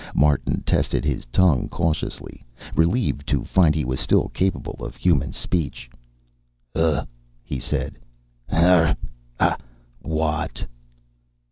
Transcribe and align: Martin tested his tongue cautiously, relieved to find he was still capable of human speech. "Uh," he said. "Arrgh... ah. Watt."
Martin 0.15 0.63
tested 0.65 1.05
his 1.05 1.25
tongue 1.25 1.69
cautiously, 1.69 2.43
relieved 2.75 3.27
to 3.27 3.43
find 3.43 3.75
he 3.75 3.85
was 3.85 3.99
still 3.99 4.29
capable 4.29 4.77
of 4.83 4.95
human 4.95 5.31
speech. 5.31 5.91
"Uh," 6.73 7.05
he 7.43 7.59
said. 7.59 7.99
"Arrgh... 8.51 8.97
ah. 9.39 9.57
Watt." 10.01 10.65